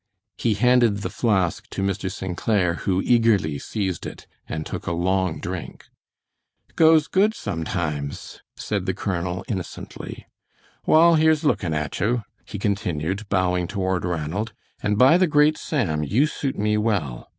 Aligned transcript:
He 0.35 0.55
handed 0.55 1.03
the 1.03 1.11
flask 1.11 1.67
to 1.69 1.83
Mr. 1.83 2.11
St. 2.11 2.35
Clair, 2.35 2.73
who 2.89 3.03
eagerly 3.05 3.59
seized 3.59 4.07
it 4.07 4.25
and 4.49 4.65
took 4.65 4.87
a 4.87 4.91
long 4.93 5.39
drink. 5.39 5.85
"Goes 6.75 7.05
good 7.05 7.35
sometimes," 7.35 8.41
said 8.55 8.87
the 8.87 8.95
colonel, 8.95 9.45
innocently. 9.47 10.25
"Wall, 10.87 11.13
here's 11.13 11.43
lookin' 11.43 11.75
at 11.75 11.99
you," 11.99 12.23
he 12.45 12.57
continued, 12.57 13.29
bowing 13.29 13.67
toward 13.67 14.03
Ranald; 14.03 14.53
"and 14.81 14.97
by 14.97 15.19
the 15.19 15.27
great 15.27 15.55
Sam, 15.55 16.01
you 16.03 16.25
suit 16.25 16.57
me 16.57 16.77
well! 16.77 17.29